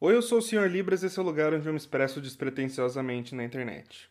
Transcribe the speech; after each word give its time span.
Oi, 0.00 0.14
eu 0.14 0.22
sou 0.22 0.38
o 0.38 0.42
Sr. 0.42 0.68
Libras 0.68 1.02
e 1.02 1.06
esse 1.06 1.18
é 1.18 1.22
o 1.22 1.24
lugar 1.24 1.52
onde 1.52 1.66
eu 1.66 1.72
me 1.72 1.76
expresso 1.76 2.20
despretensiosamente 2.20 3.34
na 3.34 3.42
internet. 3.42 4.08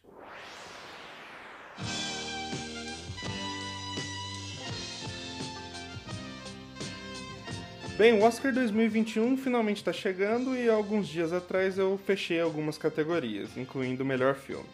Bem, 7.97 8.19
o 8.19 8.23
Oscar 8.23 8.53
2021 8.53 9.37
finalmente 9.37 9.77
está 9.77 9.93
chegando 9.93 10.57
e 10.57 10.67
alguns 10.67 11.07
dias 11.07 11.31
atrás 11.31 11.77
eu 11.77 11.97
fechei 12.05 12.41
algumas 12.41 12.77
categorias, 12.77 13.55
incluindo 13.55 14.03
o 14.03 14.05
melhor 14.05 14.35
filme. 14.35 14.67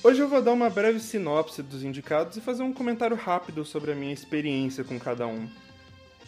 Hoje 0.00 0.20
eu 0.20 0.28
vou 0.28 0.40
dar 0.40 0.52
uma 0.52 0.70
breve 0.70 1.00
sinopse 1.00 1.60
dos 1.60 1.82
indicados 1.82 2.36
e 2.36 2.40
fazer 2.40 2.62
um 2.62 2.72
comentário 2.72 3.16
rápido 3.16 3.64
sobre 3.64 3.90
a 3.90 3.96
minha 3.96 4.14
experiência 4.14 4.84
com 4.84 4.96
cada 4.96 5.26
um. 5.26 5.48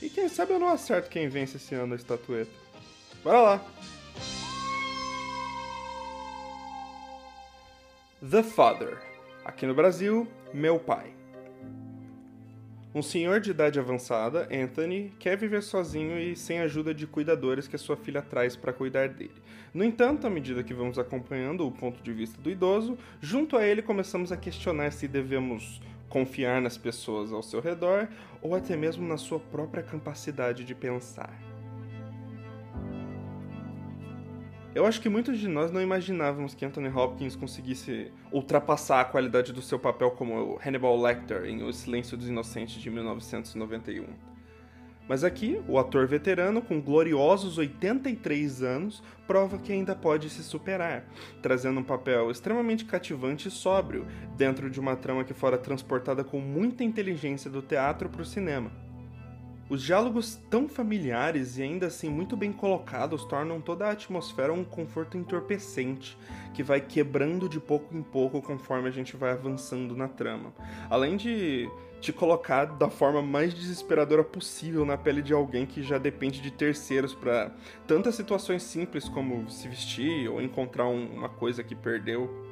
E 0.02 0.10
quem 0.10 0.28
sabe 0.28 0.54
eu 0.54 0.58
não 0.58 0.70
acerto 0.70 1.08
quem 1.08 1.28
vence 1.28 1.56
esse 1.56 1.76
ano 1.76 1.92
a 1.92 1.96
estatueta. 1.96 2.50
Bora 3.22 3.40
lá! 3.40 3.66
The 8.30 8.42
Father. 8.42 8.96
Aqui 9.44 9.66
no 9.66 9.74
Brasil, 9.74 10.26
Meu 10.50 10.78
Pai. 10.78 11.12
Um 12.94 13.02
senhor 13.02 13.38
de 13.38 13.50
idade 13.50 13.78
avançada, 13.78 14.48
Anthony, 14.50 15.12
quer 15.18 15.36
viver 15.36 15.62
sozinho 15.62 16.18
e 16.18 16.34
sem 16.34 16.58
a 16.58 16.62
ajuda 16.62 16.94
de 16.94 17.06
cuidadores 17.06 17.68
que 17.68 17.76
a 17.76 17.78
sua 17.78 17.98
filha 17.98 18.22
traz 18.22 18.56
para 18.56 18.72
cuidar 18.72 19.10
dele. 19.10 19.42
No 19.74 19.84
entanto, 19.84 20.26
à 20.26 20.30
medida 20.30 20.62
que 20.62 20.72
vamos 20.72 20.98
acompanhando 20.98 21.66
o 21.66 21.70
ponto 21.70 22.02
de 22.02 22.14
vista 22.14 22.40
do 22.40 22.48
idoso, 22.48 22.96
junto 23.20 23.58
a 23.58 23.66
ele 23.66 23.82
começamos 23.82 24.32
a 24.32 24.38
questionar 24.38 24.90
se 24.92 25.06
devemos 25.06 25.82
confiar 26.08 26.62
nas 26.62 26.78
pessoas 26.78 27.30
ao 27.30 27.42
seu 27.42 27.60
redor 27.60 28.08
ou 28.40 28.54
até 28.54 28.74
mesmo 28.74 29.06
na 29.06 29.18
sua 29.18 29.38
própria 29.38 29.82
capacidade 29.82 30.64
de 30.64 30.74
pensar. 30.74 31.43
Eu 34.74 34.84
acho 34.84 35.00
que 35.00 35.08
muitos 35.08 35.38
de 35.38 35.46
nós 35.46 35.70
não 35.70 35.80
imaginávamos 35.80 36.52
que 36.52 36.64
Anthony 36.64 36.88
Hopkins 36.88 37.36
conseguisse 37.36 38.10
ultrapassar 38.32 39.02
a 39.02 39.04
qualidade 39.04 39.52
do 39.52 39.62
seu 39.62 39.78
papel 39.78 40.10
como 40.10 40.58
Hannibal 40.66 41.00
Lecter 41.00 41.44
em 41.44 41.62
O 41.62 41.72
Silêncio 41.72 42.16
dos 42.16 42.28
Inocentes 42.28 42.82
de 42.82 42.90
1991. 42.90 44.04
Mas 45.08 45.22
aqui, 45.22 45.62
o 45.68 45.78
ator 45.78 46.08
veterano, 46.08 46.60
com 46.60 46.80
gloriosos 46.80 47.56
83 47.56 48.62
anos, 48.64 49.00
prova 49.28 49.58
que 49.58 49.72
ainda 49.72 49.94
pode 49.94 50.28
se 50.28 50.42
superar, 50.42 51.04
trazendo 51.40 51.78
um 51.78 51.84
papel 51.84 52.28
extremamente 52.28 52.84
cativante 52.84 53.46
e 53.46 53.52
sóbrio, 53.52 54.04
dentro 54.36 54.68
de 54.68 54.80
uma 54.80 54.96
trama 54.96 55.22
que 55.22 55.34
fora 55.34 55.56
transportada 55.56 56.24
com 56.24 56.40
muita 56.40 56.82
inteligência 56.82 57.48
do 57.48 57.62
teatro 57.62 58.08
para 58.08 58.22
o 58.22 58.26
cinema. 58.26 58.83
Os 59.68 59.82
diálogos 59.82 60.38
tão 60.50 60.68
familiares 60.68 61.56
e 61.56 61.62
ainda 61.62 61.86
assim 61.86 62.10
muito 62.10 62.36
bem 62.36 62.52
colocados 62.52 63.24
tornam 63.24 63.62
toda 63.62 63.86
a 63.86 63.92
atmosfera 63.92 64.52
um 64.52 64.62
conforto 64.62 65.16
entorpecente, 65.16 66.18
que 66.52 66.62
vai 66.62 66.82
quebrando 66.82 67.48
de 67.48 67.58
pouco 67.58 67.96
em 67.96 68.02
pouco 68.02 68.42
conforme 68.42 68.88
a 68.88 68.92
gente 68.92 69.16
vai 69.16 69.32
avançando 69.32 69.96
na 69.96 70.06
trama. 70.06 70.52
Além 70.90 71.16
de 71.16 71.66
te 71.98 72.12
colocar 72.12 72.66
da 72.66 72.90
forma 72.90 73.22
mais 73.22 73.54
desesperadora 73.54 74.22
possível 74.22 74.84
na 74.84 74.98
pele 74.98 75.22
de 75.22 75.32
alguém 75.32 75.64
que 75.64 75.82
já 75.82 75.96
depende 75.96 76.42
de 76.42 76.50
terceiros 76.50 77.14
para 77.14 77.50
tantas 77.86 78.14
situações 78.14 78.62
simples 78.62 79.08
como 79.08 79.50
se 79.50 79.66
vestir 79.66 80.28
ou 80.28 80.42
encontrar 80.42 80.86
uma 80.86 81.30
coisa 81.30 81.64
que 81.64 81.74
perdeu 81.74 82.43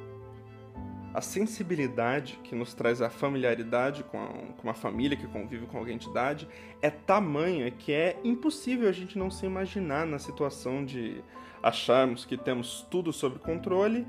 a 1.13 1.21
sensibilidade 1.21 2.39
que 2.43 2.55
nos 2.55 2.73
traz 2.73 3.01
a 3.01 3.09
familiaridade 3.09 4.03
com, 4.03 4.19
a, 4.19 4.27
com 4.27 4.63
uma 4.63 4.73
família 4.73 5.15
que 5.15 5.27
convive 5.27 5.67
com 5.67 5.77
alguém 5.77 5.97
de 5.97 6.09
idade 6.09 6.47
é 6.81 6.89
tamanha 6.89 7.69
que 7.69 7.91
é 7.91 8.19
impossível 8.23 8.89
a 8.89 8.91
gente 8.91 9.17
não 9.17 9.29
se 9.29 9.45
imaginar 9.45 10.07
na 10.07 10.17
situação 10.17 10.83
de 10.83 11.23
acharmos 11.61 12.25
que 12.25 12.35
temos 12.35 12.85
tudo 12.89 13.13
sob 13.13 13.37
controle 13.39 14.07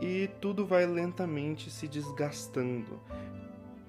e 0.00 0.28
tudo 0.40 0.66
vai 0.66 0.84
lentamente 0.84 1.70
se 1.70 1.88
desgastando. 1.88 3.00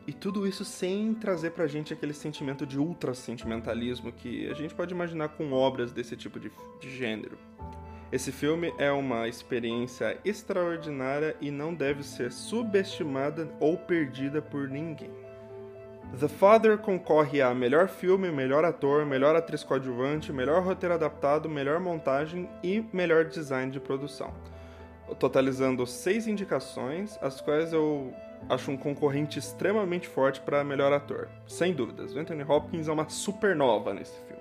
E 0.05 0.11
tudo 0.11 0.47
isso 0.47 0.65
sem 0.65 1.13
trazer 1.13 1.51
pra 1.51 1.65
gente 1.65 1.93
aquele 1.93 2.13
sentimento 2.13 2.65
de 2.65 2.77
ultra 2.77 3.13
sentimentalismo 3.13 4.11
que 4.11 4.49
a 4.49 4.53
gente 4.53 4.73
pode 4.73 4.93
imaginar 4.93 5.29
com 5.29 5.51
obras 5.53 5.93
desse 5.93 6.15
tipo 6.17 6.39
de, 6.39 6.51
de 6.79 6.89
gênero. 6.89 7.37
Esse 8.13 8.31
filme 8.31 8.71
é 8.77 8.91
uma 8.91 9.27
experiência 9.27 10.19
extraordinária 10.23 11.35
e 11.41 11.49
não 11.49 11.73
deve 11.73 12.03
ser 12.03 12.31
subestimada 12.31 13.49
ou 13.59 13.75
perdida 13.75 14.39
por 14.39 14.69
ninguém. 14.69 15.09
The 16.19 16.27
Father 16.27 16.77
concorre 16.77 17.41
a 17.41 17.55
melhor 17.55 17.87
filme, 17.87 18.31
melhor 18.31 18.63
ator, 18.65 19.03
melhor 19.03 19.35
atriz 19.35 19.63
coadjuvante, 19.63 20.31
melhor 20.31 20.61
roteiro 20.61 20.93
adaptado, 20.93 21.49
melhor 21.49 21.79
montagem 21.79 22.47
e 22.63 22.85
melhor 22.93 23.25
design 23.25 23.71
de 23.71 23.79
produção. 23.79 24.31
Totalizando 25.17 25.87
seis 25.87 26.27
indicações, 26.27 27.17
as 27.19 27.41
quais 27.41 27.73
eu 27.73 28.13
acho 28.47 28.69
um 28.69 28.77
concorrente 28.77 29.39
extremamente 29.39 30.07
forte 30.07 30.39
para 30.39 30.63
melhor 30.63 30.93
ator. 30.93 31.29
Sem 31.47 31.73
dúvidas, 31.73 32.15
Anthony 32.15 32.43
Hopkins 32.43 32.87
é 32.87 32.91
uma 32.91 33.09
supernova 33.09 33.91
nesse 33.91 34.15
filme. 34.27 34.32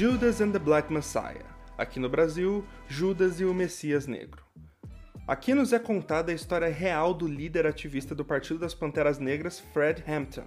Judas 0.00 0.40
and 0.40 0.50
the 0.50 0.58
Black 0.58 0.90
Messiah. 0.90 1.44
Aqui 1.76 2.00
no 2.00 2.08
Brasil, 2.08 2.64
Judas 2.88 3.38
e 3.38 3.44
o 3.44 3.52
Messias 3.52 4.06
Negro. 4.06 4.42
Aqui 5.28 5.52
nos 5.52 5.74
é 5.74 5.78
contada 5.78 6.32
a 6.32 6.34
história 6.34 6.68
real 6.72 7.12
do 7.12 7.28
líder 7.28 7.66
ativista 7.66 8.14
do 8.14 8.24
Partido 8.24 8.60
das 8.60 8.72
Panteras 8.72 9.18
Negras, 9.18 9.60
Fred 9.60 10.02
Hampton, 10.10 10.46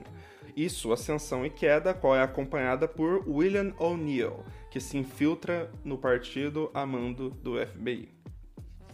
e 0.57 0.67
sua 0.71 0.95
ascensão 0.95 1.45
e 1.45 1.51
queda, 1.51 1.93
qual 1.93 2.15
é 2.15 2.23
acompanhada 2.23 2.87
por 2.87 3.29
William 3.29 3.71
O'Neill, 3.77 4.43
que 4.71 4.79
se 4.79 4.97
infiltra 4.97 5.69
no 5.85 5.99
partido 5.99 6.71
a 6.73 6.83
mando 6.83 7.29
do 7.29 7.53
FBI. 7.63 8.09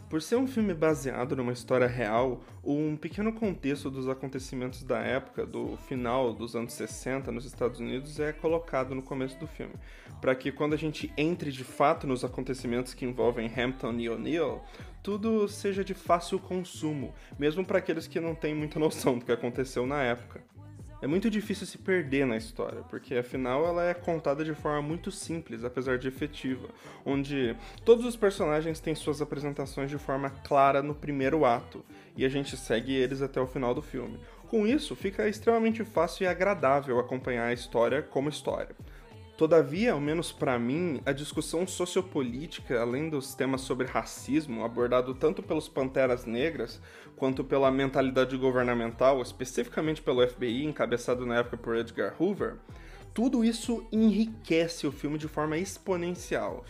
Por 0.09 0.23
ser 0.23 0.37
um 0.37 0.47
filme 0.47 0.73
baseado 0.73 1.35
numa 1.35 1.53
história 1.53 1.85
real, 1.85 2.41
um 2.63 2.97
pequeno 2.97 3.31
contexto 3.31 3.91
dos 3.91 4.09
acontecimentos 4.09 4.81
da 4.81 4.97
época, 4.97 5.45
do 5.45 5.77
final 5.87 6.33
dos 6.33 6.55
anos 6.55 6.73
60 6.73 7.31
nos 7.31 7.45
Estados 7.45 7.79
Unidos, 7.79 8.19
é 8.19 8.33
colocado 8.33 8.95
no 8.95 9.03
começo 9.03 9.37
do 9.37 9.45
filme, 9.45 9.75
para 10.19 10.33
que 10.33 10.51
quando 10.51 10.73
a 10.73 10.77
gente 10.77 11.13
entre 11.15 11.51
de 11.51 11.63
fato 11.63 12.07
nos 12.07 12.25
acontecimentos 12.25 12.95
que 12.95 13.05
envolvem 13.05 13.51
Hampton 13.55 13.93
e 13.99 14.09
O'Neill, 14.09 14.59
tudo 15.03 15.47
seja 15.47 15.83
de 15.83 15.93
fácil 15.93 16.39
consumo, 16.39 17.13
mesmo 17.37 17.63
para 17.63 17.77
aqueles 17.77 18.07
que 18.07 18.19
não 18.19 18.33
têm 18.33 18.55
muita 18.55 18.79
noção 18.81 19.19
do 19.19 19.25
que 19.25 19.31
aconteceu 19.31 19.85
na 19.85 20.01
época 20.01 20.41
é 21.01 21.07
muito 21.07 21.29
difícil 21.29 21.65
se 21.65 21.77
perder 21.77 22.25
na 22.25 22.35
história, 22.35 22.81
porque 22.89 23.15
afinal 23.15 23.65
ela 23.65 23.85
é 23.85 23.93
contada 23.93 24.43
de 24.43 24.53
forma 24.53 24.81
muito 24.81 25.11
simples, 25.11 25.63
apesar 25.63 25.97
de 25.97 26.07
efetiva, 26.07 26.67
onde 27.05 27.55
todos 27.85 28.05
os 28.05 28.15
personagens 28.15 28.79
têm 28.79 28.93
suas 28.93 29.21
apresentações 29.21 29.89
de 29.89 29.97
forma 29.97 30.29
clara 30.29 30.81
no 30.81 30.93
primeiro 30.93 31.45
ato, 31.45 31.85
e 32.17 32.25
a 32.25 32.29
gente 32.29 32.57
segue 32.57 32.93
eles 32.93 33.21
até 33.21 33.39
o 33.39 33.47
final 33.47 33.73
do 33.73 33.81
filme. 33.81 34.19
Com 34.47 34.65
isso, 34.65 34.95
fica 34.95 35.27
extremamente 35.29 35.85
fácil 35.85 36.23
e 36.23 36.27
agradável 36.27 36.99
acompanhar 36.99 37.45
a 37.45 37.53
história 37.53 38.01
como 38.01 38.29
história. 38.29 38.75
Todavia, 39.39 39.93
ao 39.93 40.01
menos 40.01 40.33
para 40.33 40.59
mim, 40.59 40.99
a 41.05 41.13
discussão 41.13 41.65
sociopolítica, 41.65 42.77
além 42.81 43.09
dos 43.09 43.33
temas 43.33 43.61
sobre 43.61 43.87
racismo, 43.87 44.65
abordado 44.65 45.13
tanto 45.13 45.41
pelos 45.41 45.69
Panteras 45.69 46.25
Negras 46.25 46.81
quanto 47.15 47.41
pela 47.41 47.71
mentalidade 47.71 48.35
governamental, 48.35 49.21
especificamente 49.21 50.01
pelo 50.01 50.27
FBI, 50.27 50.65
encabeçado 50.65 51.25
na 51.25 51.37
época 51.37 51.55
por 51.55 51.77
Edgar 51.77 52.21
Hoover, 52.21 52.57
tudo 53.13 53.41
isso 53.41 53.87
enriquece 53.93 54.85
o 54.85 54.91
filme 54.91 55.17
de 55.17 55.29
forma 55.29 55.57
exponencial 55.57 56.65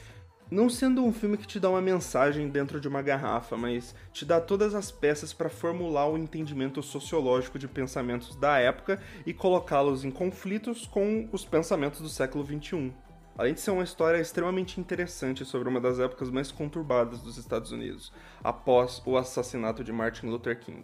não 0.52 0.70
sendo 0.70 1.04
um 1.04 1.14
filme 1.14 1.38
que 1.38 1.46
te 1.46 1.60
dá 1.60 1.70
uma 1.70 1.82
mensagem 1.82 2.50
dentro 2.50 2.80
de 2.80 2.88
uma 2.88 3.02
garrafa, 3.02 3.56
mas 3.56 3.94
te 4.12 4.26
dá 4.26 4.42
todas 4.42 4.74
as 4.74 4.92
peças 4.92 5.32
para 5.32 5.50
formular 5.50 6.08
o 6.08 6.18
entendimento 6.18 6.82
sociológico 6.82 7.60
de 7.60 7.68
pensamentos 7.68 8.36
da 8.36 8.58
época 8.58 9.00
e 9.26 9.34
colocá-los 9.34 10.04
em 10.04 10.12
conflitos 10.12 10.88
com 10.88 11.30
os 11.32 11.46
pensamentos 11.46 12.02
do 12.02 12.10
século 12.10 12.46
XXI. 12.46 12.92
Além 13.38 13.54
de 13.54 13.62
ser 13.62 13.72
uma 13.72 13.84
história 13.84 14.20
extremamente 14.20 14.82
interessante 14.82 15.46
sobre 15.46 15.70
uma 15.70 15.80
das 15.80 15.98
épocas 15.98 16.30
mais 16.30 16.52
conturbadas 16.52 17.22
dos 17.22 17.38
Estados 17.38 17.72
Unidos, 17.72 18.12
após 18.44 19.02
o 19.06 19.16
assassinato 19.18 19.82
de 19.82 19.94
Martin 19.94 20.26
Luther 20.26 20.60
King. 20.60 20.84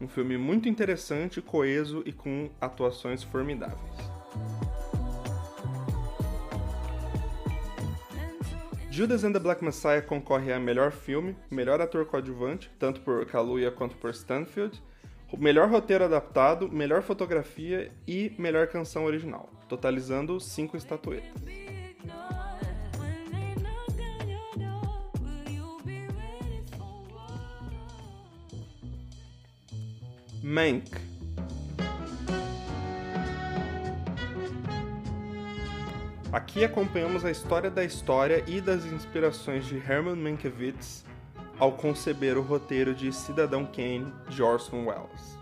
Um 0.00 0.08
filme 0.08 0.36
muito 0.36 0.68
interessante, 0.68 1.40
coeso 1.40 2.02
e 2.04 2.12
com 2.12 2.50
atuações 2.60 3.22
formidáveis. 3.22 4.71
Judas 8.92 9.24
and 9.24 9.32
the 9.32 9.40
Black 9.40 9.64
Messiah 9.64 10.02
concorre 10.02 10.52
a 10.52 10.60
melhor 10.60 10.92
filme, 10.92 11.34
melhor 11.50 11.80
ator 11.80 12.04
coadjuvante, 12.04 12.70
tanto 12.78 13.00
por 13.00 13.24
Kaluuya 13.24 13.70
quanto 13.70 13.96
por 13.96 14.12
Stanfield, 14.12 14.82
melhor 15.38 15.70
roteiro 15.70 16.04
adaptado, 16.04 16.70
melhor 16.70 17.00
fotografia 17.00 17.90
e 18.06 18.34
melhor 18.38 18.66
canção 18.66 19.06
original, 19.06 19.48
totalizando 19.66 20.38
cinco 20.38 20.76
estatuetas. 20.76 21.32
Mank. 30.42 31.11
Aqui 36.32 36.64
acompanhamos 36.64 37.26
a 37.26 37.30
história 37.30 37.70
da 37.70 37.84
história 37.84 38.42
e 38.46 38.58
das 38.58 38.86
inspirações 38.86 39.66
de 39.66 39.76
Herman 39.76 40.16
Mankiewicz 40.16 41.04
ao 41.58 41.72
conceber 41.72 42.38
o 42.38 42.40
roteiro 42.40 42.94
de 42.94 43.12
Cidadão 43.12 43.66
Kane 43.66 44.10
de 44.30 44.42
Orson 44.42 44.86
Welles. 44.86 45.38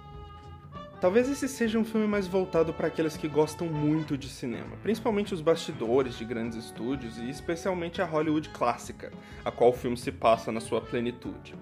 Talvez 1.00 1.28
esse 1.28 1.46
seja 1.46 1.78
um 1.78 1.84
filme 1.84 2.08
mais 2.08 2.26
voltado 2.26 2.75
para 2.75 2.88
aqueles 2.88 3.16
que 3.16 3.28
gostam 3.28 3.69
muito 3.69 4.19
de 4.19 4.28
cinema, 4.28 4.76
principalmente 4.82 5.32
os 5.32 5.40
bastidores 5.40 6.19
de 6.19 6.25
grandes 6.25 6.58
estúdios 6.58 7.19
e 7.19 7.31
especialmente 7.31 8.02
a 8.02 8.04
Hollywood 8.04 8.48
clássica, 8.48 9.12
a 9.44 9.50
qual 9.52 9.70
o 9.70 9.72
filme 9.72 9.96
se 9.96 10.10
passa 10.10 10.50
na 10.50 10.60
sua 10.60 10.81
plenitude. 10.81 11.54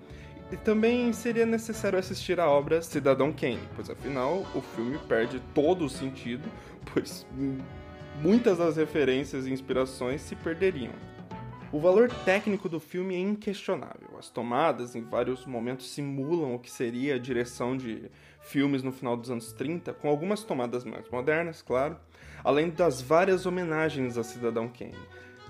E 0.50 0.56
também 0.56 1.12
seria 1.12 1.44
necessário 1.44 1.98
assistir 1.98 2.40
a 2.40 2.48
obra 2.48 2.80
Cidadão 2.80 3.30
Kane, 3.30 3.60
pois 3.76 3.90
afinal 3.90 4.46
o 4.54 4.62
filme 4.62 4.96
perde 5.06 5.38
todo 5.54 5.84
o 5.84 5.90
sentido, 5.90 6.48
pois 6.94 7.26
muitas 8.22 8.58
das 8.58 8.76
referências 8.76 9.46
e 9.46 9.52
inspirações 9.52 10.20
se 10.20 10.34
perderiam. 10.34 10.92
O 11.70 11.78
valor 11.78 12.10
técnico 12.24 12.68
do 12.68 12.80
filme 12.80 13.14
é 13.14 13.18
inquestionável. 13.18 14.16
As 14.18 14.30
tomadas, 14.30 14.96
em 14.96 15.02
vários 15.02 15.44
momentos, 15.44 15.90
simulam 15.90 16.54
o 16.54 16.58
que 16.58 16.70
seria 16.70 17.14
a 17.14 17.18
direção 17.18 17.76
de 17.76 18.10
filmes 18.40 18.82
no 18.82 18.90
final 18.90 19.16
dos 19.16 19.30
anos 19.30 19.52
30, 19.52 19.92
com 19.92 20.08
algumas 20.08 20.42
tomadas 20.42 20.84
mais 20.84 21.08
modernas, 21.10 21.60
claro, 21.60 21.98
além 22.42 22.70
das 22.70 23.02
várias 23.02 23.44
homenagens 23.44 24.16
a 24.16 24.24
Cidadão 24.24 24.68
Kane, 24.68 24.94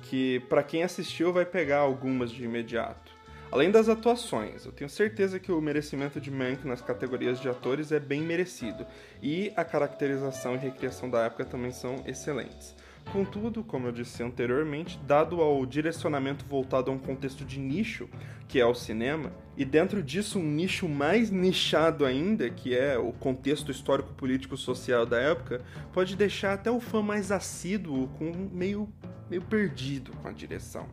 que 0.02 0.40
para 0.48 0.64
quem 0.64 0.82
assistiu 0.82 1.32
vai 1.32 1.44
pegar 1.44 1.78
algumas 1.78 2.30
de 2.30 2.44
imediato. 2.44 3.07
Além 3.50 3.70
das 3.70 3.88
atuações, 3.88 4.66
eu 4.66 4.72
tenho 4.72 4.90
certeza 4.90 5.38
que 5.38 5.50
o 5.50 5.58
merecimento 5.58 6.20
de 6.20 6.30
Mank 6.30 6.66
nas 6.66 6.82
categorias 6.82 7.40
de 7.40 7.48
atores 7.48 7.90
é 7.90 7.98
bem 7.98 8.20
merecido, 8.20 8.84
e 9.22 9.50
a 9.56 9.64
caracterização 9.64 10.54
e 10.54 10.58
recriação 10.58 11.08
da 11.08 11.24
época 11.24 11.46
também 11.46 11.72
são 11.72 11.96
excelentes. 12.06 12.76
Contudo, 13.10 13.64
como 13.64 13.86
eu 13.86 13.92
disse 13.92 14.22
anteriormente, 14.22 15.00
dado 15.06 15.40
ao 15.40 15.64
direcionamento 15.64 16.44
voltado 16.44 16.90
a 16.90 16.94
um 16.94 16.98
contexto 16.98 17.42
de 17.42 17.58
nicho, 17.58 18.06
que 18.46 18.60
é 18.60 18.66
o 18.66 18.74
cinema, 18.74 19.32
e 19.56 19.64
dentro 19.64 20.02
disso 20.02 20.38
um 20.38 20.42
nicho 20.42 20.86
mais 20.86 21.30
nichado 21.30 22.04
ainda, 22.04 22.50
que 22.50 22.76
é 22.76 22.98
o 22.98 23.12
contexto 23.14 23.70
histórico-político-social 23.70 25.06
da 25.06 25.18
época, 25.18 25.62
pode 25.94 26.16
deixar 26.16 26.52
até 26.52 26.70
o 26.70 26.80
fã 26.80 27.00
mais 27.00 27.32
assíduo 27.32 28.08
com 28.18 28.30
meio, 28.52 28.86
meio 29.30 29.40
perdido 29.40 30.12
com 30.20 30.28
a 30.28 30.32
direção. 30.32 30.86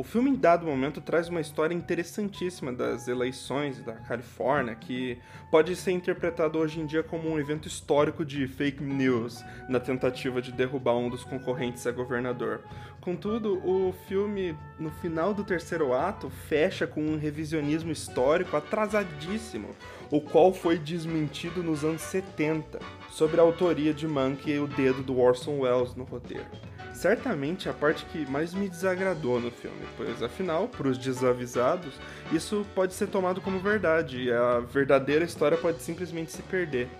O 0.00 0.02
filme, 0.02 0.30
em 0.30 0.34
dado 0.34 0.64
momento, 0.64 0.98
traz 0.98 1.28
uma 1.28 1.42
história 1.42 1.74
interessantíssima 1.74 2.72
das 2.72 3.06
eleições 3.06 3.82
da 3.82 3.92
Califórnia, 3.92 4.74
que 4.74 5.18
pode 5.50 5.76
ser 5.76 5.90
interpretado 5.90 6.58
hoje 6.58 6.80
em 6.80 6.86
dia 6.86 7.02
como 7.02 7.28
um 7.28 7.38
evento 7.38 7.68
histórico 7.68 8.24
de 8.24 8.48
fake 8.48 8.82
news 8.82 9.44
na 9.68 9.78
tentativa 9.78 10.40
de 10.40 10.52
derrubar 10.52 10.96
um 10.96 11.10
dos 11.10 11.22
concorrentes 11.22 11.86
a 11.86 11.90
governador. 11.90 12.62
Contudo, 13.02 13.58
o 13.62 13.92
filme, 14.08 14.56
no 14.78 14.90
final 14.90 15.34
do 15.34 15.44
terceiro 15.44 15.92
ato, 15.92 16.30
fecha 16.30 16.86
com 16.86 17.02
um 17.02 17.18
revisionismo 17.18 17.92
histórico 17.92 18.56
atrasadíssimo, 18.56 19.68
o 20.10 20.18
qual 20.18 20.50
foi 20.54 20.78
desmentido 20.78 21.62
nos 21.62 21.84
anos 21.84 22.00
70, 22.00 22.78
sobre 23.10 23.38
a 23.38 23.42
autoria 23.42 23.92
de 23.92 24.08
Mank 24.08 24.50
e 24.50 24.58
o 24.58 24.66
dedo 24.66 25.02
do 25.02 25.20
Orson 25.20 25.58
Welles 25.58 25.94
no 25.94 26.04
roteiro 26.04 26.69
certamente 27.00 27.66
a 27.66 27.72
parte 27.72 28.04
que 28.06 28.30
mais 28.30 28.52
me 28.52 28.68
desagradou 28.68 29.40
no 29.40 29.50
filme, 29.50 29.86
pois 29.96 30.22
afinal, 30.22 30.68
para 30.68 30.86
os 30.86 30.98
desavisados, 30.98 31.94
isso 32.30 32.66
pode 32.74 32.92
ser 32.92 33.08
tomado 33.08 33.40
como 33.40 33.58
verdade 33.58 34.24
e 34.24 34.30
a 34.30 34.60
verdadeira 34.60 35.24
história 35.24 35.56
pode 35.56 35.82
simplesmente 35.82 36.30
se 36.30 36.42
perder. 36.42 36.90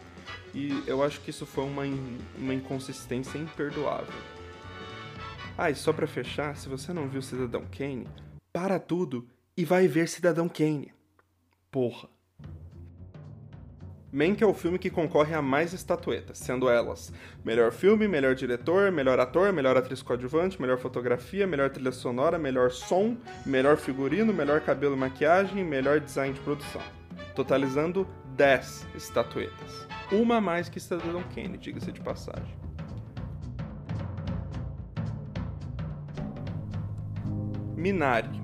E 0.54 0.82
eu 0.86 1.02
acho 1.02 1.20
que 1.20 1.28
isso 1.28 1.44
foi 1.44 1.64
uma, 1.64 1.86
in 1.86 2.18
uma 2.38 2.54
inconsistência 2.54 3.36
imperdoável. 3.36 4.14
Ah, 5.56 5.70
e 5.70 5.74
só 5.74 5.92
para 5.92 6.06
fechar, 6.06 6.56
se 6.56 6.66
você 6.66 6.94
não 6.94 7.06
viu 7.06 7.20
Cidadão 7.20 7.66
Kane, 7.70 8.08
para 8.50 8.78
tudo 8.78 9.28
e 9.54 9.66
vai 9.66 9.86
ver 9.86 10.08
Cidadão 10.08 10.48
Kane. 10.48 10.94
Porra. 11.70 12.08
Mank 14.12 14.42
é 14.42 14.46
o 14.46 14.52
filme 14.52 14.76
que 14.76 14.90
concorre 14.90 15.34
a 15.34 15.40
mais 15.40 15.72
estatuetas, 15.72 16.38
sendo 16.38 16.68
elas 16.68 17.12
melhor 17.44 17.70
filme, 17.70 18.08
melhor 18.08 18.34
diretor, 18.34 18.90
melhor 18.90 19.20
ator, 19.20 19.52
melhor 19.52 19.76
atriz 19.76 20.02
coadjuvante, 20.02 20.60
melhor 20.60 20.78
fotografia, 20.78 21.46
melhor 21.46 21.70
trilha 21.70 21.92
sonora, 21.92 22.36
melhor 22.36 22.72
som, 22.72 23.16
melhor 23.46 23.76
figurino, 23.76 24.32
melhor 24.32 24.62
cabelo 24.62 24.96
e 24.96 24.98
maquiagem, 24.98 25.64
melhor 25.64 26.00
design 26.00 26.34
de 26.34 26.40
produção, 26.40 26.82
totalizando 27.36 28.04
10 28.34 28.88
estatuetas. 28.96 29.86
Uma 30.10 30.38
a 30.38 30.40
mais 30.40 30.68
que 30.68 30.80
Cidadão 30.80 31.22
Kane, 31.32 31.56
diga-se 31.56 31.92
de 31.92 32.00
passagem. 32.00 32.58
Minari 37.76 38.39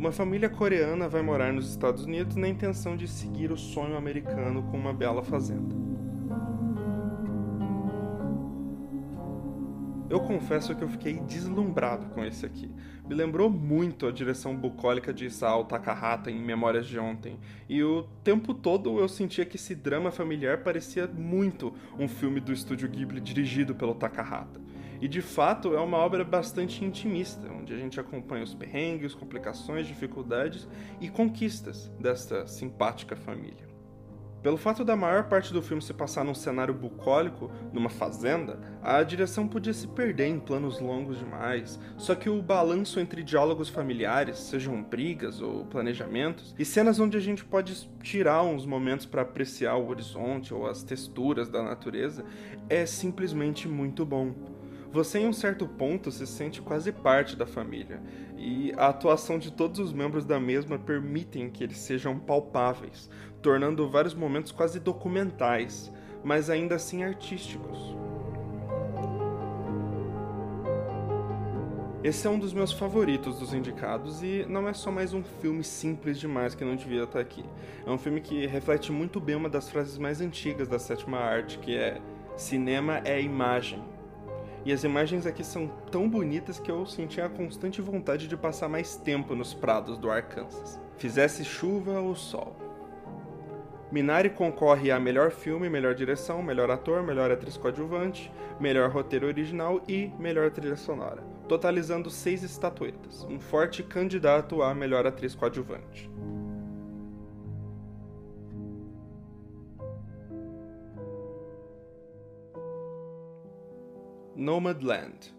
uma 0.00 0.10
família 0.10 0.48
coreana 0.48 1.10
vai 1.10 1.20
morar 1.20 1.52
nos 1.52 1.68
Estados 1.68 2.06
Unidos 2.06 2.34
na 2.34 2.48
intenção 2.48 2.96
de 2.96 3.06
seguir 3.06 3.52
o 3.52 3.56
sonho 3.56 3.98
americano 3.98 4.62
com 4.62 4.78
uma 4.78 4.94
bela 4.94 5.22
fazenda. 5.22 5.76
Eu 10.08 10.20
confesso 10.20 10.74
que 10.74 10.82
eu 10.82 10.88
fiquei 10.88 11.20
deslumbrado 11.20 12.06
com 12.06 12.24
esse 12.24 12.46
aqui. 12.46 12.72
Me 13.06 13.14
lembrou 13.14 13.50
muito 13.50 14.06
a 14.06 14.10
direção 14.10 14.56
bucólica 14.56 15.12
de 15.12 15.26
Isao 15.26 15.66
Takahata 15.66 16.30
em 16.30 16.40
Memórias 16.40 16.86
de 16.86 16.98
Ontem, 16.98 17.38
e 17.68 17.84
o 17.84 18.04
tempo 18.24 18.54
todo 18.54 18.98
eu 18.98 19.08
sentia 19.08 19.44
que 19.44 19.56
esse 19.56 19.74
drama 19.74 20.10
familiar 20.10 20.62
parecia 20.62 21.06
muito 21.06 21.74
um 21.98 22.08
filme 22.08 22.40
do 22.40 22.54
estúdio 22.54 22.88
Ghibli 22.88 23.20
dirigido 23.20 23.74
pelo 23.74 23.94
Takahata. 23.94 24.69
E 25.00 25.08
de 25.08 25.22
fato 25.22 25.74
é 25.74 25.80
uma 25.80 25.96
obra 25.96 26.22
bastante 26.22 26.84
intimista, 26.84 27.50
onde 27.50 27.72
a 27.72 27.76
gente 27.76 27.98
acompanha 27.98 28.44
os 28.44 28.54
perrengues, 28.54 29.14
complicações, 29.14 29.86
dificuldades 29.86 30.68
e 31.00 31.08
conquistas 31.08 31.90
desta 31.98 32.46
simpática 32.46 33.16
família. 33.16 33.70
Pelo 34.42 34.56
fato 34.56 34.82
da 34.86 34.96
maior 34.96 35.24
parte 35.24 35.52
do 35.52 35.60
filme 35.60 35.82
se 35.82 35.92
passar 35.92 36.24
num 36.24 36.34
cenário 36.34 36.72
bucólico, 36.72 37.50
numa 37.74 37.90
fazenda, 37.90 38.58
a 38.82 39.02
direção 39.02 39.46
podia 39.46 39.74
se 39.74 39.86
perder 39.86 40.28
em 40.28 40.40
planos 40.40 40.80
longos 40.80 41.18
demais, 41.18 41.78
só 41.98 42.14
que 42.14 42.30
o 42.30 42.40
balanço 42.40 42.98
entre 42.98 43.22
diálogos 43.22 43.68
familiares, 43.68 44.38
sejam 44.38 44.82
brigas 44.82 45.42
ou 45.42 45.66
planejamentos, 45.66 46.54
e 46.58 46.64
cenas 46.64 46.98
onde 46.98 47.18
a 47.18 47.20
gente 47.20 47.44
pode 47.44 47.86
tirar 48.02 48.42
uns 48.42 48.64
momentos 48.64 49.04
para 49.04 49.20
apreciar 49.20 49.76
o 49.76 49.90
horizonte 49.90 50.54
ou 50.54 50.66
as 50.66 50.82
texturas 50.82 51.50
da 51.50 51.62
natureza, 51.62 52.24
é 52.70 52.86
simplesmente 52.86 53.68
muito 53.68 54.06
bom 54.06 54.34
você 54.92 55.20
em 55.20 55.28
um 55.28 55.32
certo 55.32 55.68
ponto 55.68 56.10
se 56.10 56.26
sente 56.26 56.60
quase 56.60 56.90
parte 56.90 57.36
da 57.36 57.46
família, 57.46 58.00
e 58.36 58.72
a 58.76 58.88
atuação 58.88 59.38
de 59.38 59.52
todos 59.52 59.78
os 59.78 59.92
membros 59.92 60.24
da 60.24 60.40
mesma 60.40 60.78
permitem 60.78 61.48
que 61.48 61.62
eles 61.62 61.78
sejam 61.78 62.18
palpáveis, 62.18 63.08
tornando 63.40 63.88
vários 63.88 64.14
momentos 64.14 64.50
quase 64.50 64.80
documentais, 64.80 65.92
mas 66.24 66.50
ainda 66.50 66.74
assim 66.74 67.04
artísticos. 67.04 67.94
Esse 72.02 72.26
é 72.26 72.30
um 72.30 72.38
dos 72.38 72.54
meus 72.54 72.72
favoritos 72.72 73.38
dos 73.38 73.52
indicados 73.52 74.22
e 74.22 74.46
não 74.48 74.66
é 74.66 74.72
só 74.72 74.90
mais 74.90 75.12
um 75.12 75.22
filme 75.22 75.62
simples 75.62 76.18
demais 76.18 76.54
que 76.54 76.64
não 76.64 76.74
devia 76.74 77.04
estar 77.04 77.20
aqui. 77.20 77.44
É 77.86 77.90
um 77.90 77.98
filme 77.98 78.22
que 78.22 78.46
reflete 78.46 78.90
muito 78.90 79.20
bem 79.20 79.36
uma 79.36 79.50
das 79.50 79.68
frases 79.68 79.98
mais 79.98 80.18
antigas 80.18 80.66
da 80.66 80.78
sétima 80.78 81.18
arte, 81.18 81.58
que 81.58 81.76
é: 81.76 82.00
cinema 82.38 83.02
é 83.04 83.20
imagem, 83.20 83.84
e 84.64 84.72
as 84.72 84.84
imagens 84.84 85.26
aqui 85.26 85.42
são 85.42 85.68
tão 85.90 86.08
bonitas 86.08 86.58
que 86.58 86.70
eu 86.70 86.84
senti 86.86 87.20
a 87.20 87.28
constante 87.28 87.80
vontade 87.80 88.28
de 88.28 88.36
passar 88.36 88.68
mais 88.68 88.96
tempo 88.96 89.34
nos 89.34 89.54
prados 89.54 89.96
do 89.96 90.10
Arkansas. 90.10 90.80
Fizesse 90.96 91.44
chuva 91.44 92.00
ou 92.00 92.14
sol. 92.14 92.56
Minari 93.90 94.30
concorre 94.30 94.90
a 94.90 95.00
melhor 95.00 95.32
filme, 95.32 95.68
melhor 95.68 95.94
direção, 95.94 96.42
melhor 96.42 96.70
ator, 96.70 97.02
melhor 97.02 97.30
atriz 97.30 97.56
coadjuvante, 97.56 98.30
melhor 98.60 98.88
roteiro 98.90 99.26
original 99.26 99.82
e 99.88 100.12
melhor 100.18 100.50
trilha 100.50 100.76
sonora, 100.76 101.24
totalizando 101.48 102.08
seis 102.08 102.44
estatuetas, 102.44 103.24
um 103.24 103.40
forte 103.40 103.82
candidato 103.82 104.62
a 104.62 104.72
melhor 104.72 105.06
atriz 105.06 105.34
coadjuvante. 105.34 106.08
Nomadland. 114.40 115.34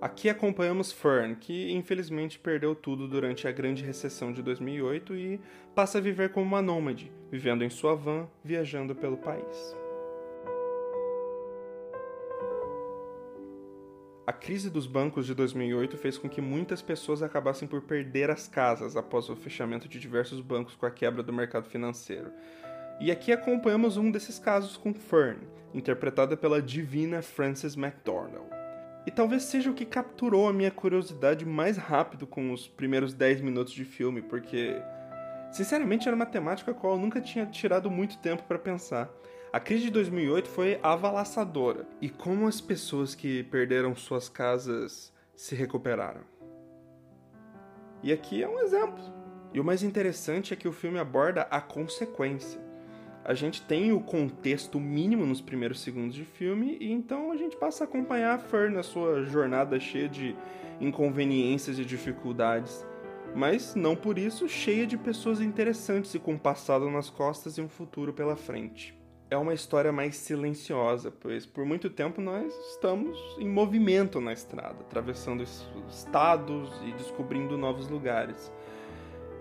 Aqui 0.00 0.28
acompanhamos 0.28 0.90
Fern, 0.90 1.36
que 1.36 1.70
infelizmente 1.70 2.40
perdeu 2.40 2.74
tudo 2.74 3.06
durante 3.06 3.46
a 3.46 3.52
grande 3.52 3.84
recessão 3.84 4.32
de 4.32 4.42
2008 4.42 5.14
e 5.14 5.40
passa 5.72 5.98
a 5.98 6.00
viver 6.00 6.32
como 6.32 6.44
uma 6.44 6.60
nômade, 6.60 7.12
vivendo 7.30 7.62
em 7.62 7.70
sua 7.70 7.94
van, 7.94 8.26
viajando 8.42 8.96
pelo 8.96 9.16
país. 9.16 9.76
A 14.26 14.32
crise 14.32 14.68
dos 14.68 14.88
bancos 14.88 15.24
de 15.24 15.32
2008 15.32 15.96
fez 15.96 16.18
com 16.18 16.28
que 16.28 16.40
muitas 16.40 16.82
pessoas 16.82 17.22
acabassem 17.22 17.68
por 17.68 17.80
perder 17.80 18.28
as 18.28 18.48
casas 18.48 18.96
após 18.96 19.28
o 19.28 19.36
fechamento 19.36 19.86
de 19.88 20.00
diversos 20.00 20.40
bancos 20.40 20.74
com 20.74 20.84
a 20.84 20.90
quebra 20.90 21.22
do 21.22 21.32
mercado 21.32 21.68
financeiro. 21.68 22.32
E 23.00 23.12
aqui 23.12 23.30
acompanhamos 23.30 23.96
um 23.96 24.10
desses 24.10 24.36
casos 24.36 24.76
com 24.76 24.92
Fern, 24.92 25.38
interpretada 25.74 26.36
pela 26.36 26.60
divina 26.60 27.22
Frances 27.22 27.76
McDormand. 27.76 28.46
E 29.06 29.10
talvez 29.10 29.44
seja 29.44 29.70
o 29.70 29.74
que 29.74 29.84
capturou 29.84 30.48
a 30.48 30.52
minha 30.52 30.70
curiosidade 30.70 31.46
mais 31.46 31.76
rápido 31.76 32.26
com 32.26 32.52
os 32.52 32.66
primeiros 32.66 33.14
10 33.14 33.40
minutos 33.40 33.72
de 33.72 33.84
filme, 33.84 34.20
porque 34.20 34.82
sinceramente 35.52 36.08
era 36.08 36.16
uma 36.16 36.26
temática 36.26 36.72
a 36.72 36.74
qual 36.74 36.94
eu 36.94 36.98
nunca 36.98 37.20
tinha 37.20 37.46
tirado 37.46 37.88
muito 37.90 38.18
tempo 38.18 38.42
para 38.42 38.58
pensar. 38.58 39.08
A 39.52 39.60
crise 39.60 39.84
de 39.84 39.90
2008 39.92 40.48
foi 40.48 40.80
avalaçadora. 40.82 41.86
E 42.00 42.10
como 42.10 42.48
as 42.48 42.60
pessoas 42.60 43.14
que 43.14 43.44
perderam 43.44 43.94
suas 43.94 44.28
casas 44.28 45.12
se 45.36 45.54
recuperaram? 45.54 46.22
E 48.02 48.12
aqui 48.12 48.42
é 48.42 48.48
um 48.48 48.58
exemplo. 48.58 49.02
E 49.54 49.60
o 49.60 49.64
mais 49.64 49.82
interessante 49.82 50.52
é 50.52 50.56
que 50.56 50.68
o 50.68 50.72
filme 50.72 50.98
aborda 50.98 51.42
a 51.42 51.60
consequência. 51.60 52.60
A 53.28 53.34
gente 53.34 53.60
tem 53.60 53.90
o 53.90 53.98
contexto 53.98 54.78
mínimo 54.78 55.26
nos 55.26 55.40
primeiros 55.40 55.80
segundos 55.80 56.14
de 56.14 56.24
filme 56.24 56.76
e 56.80 56.92
então 56.92 57.32
a 57.32 57.36
gente 57.36 57.56
passa 57.56 57.82
a 57.82 57.86
acompanhar 57.86 58.36
a 58.36 58.38
Fern 58.38 58.72
na 58.72 58.84
sua 58.84 59.24
jornada 59.24 59.80
cheia 59.80 60.08
de 60.08 60.36
inconveniências 60.80 61.76
e 61.76 61.84
dificuldades, 61.84 62.86
mas 63.34 63.74
não 63.74 63.96
por 63.96 64.16
isso 64.16 64.48
cheia 64.48 64.86
de 64.86 64.96
pessoas 64.96 65.40
interessantes 65.40 66.14
e 66.14 66.20
com 66.20 66.34
um 66.34 66.38
passado 66.38 66.88
nas 66.88 67.10
costas 67.10 67.58
e 67.58 67.60
um 67.60 67.68
futuro 67.68 68.12
pela 68.12 68.36
frente 68.36 68.96
é 69.30 69.36
uma 69.36 69.54
história 69.54 69.90
mais 69.90 70.16
silenciosa, 70.16 71.10
pois 71.10 71.44
por 71.44 71.64
muito 71.64 71.90
tempo 71.90 72.20
nós 72.20 72.54
estamos 72.70 73.18
em 73.38 73.48
movimento 73.48 74.20
na 74.20 74.32
estrada, 74.32 74.76
atravessando 74.80 75.42
estados 75.88 76.70
e 76.84 76.92
descobrindo 76.92 77.58
novos 77.58 77.88
lugares. 77.88 78.52